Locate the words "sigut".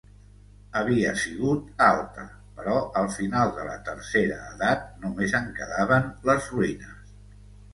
1.23-1.83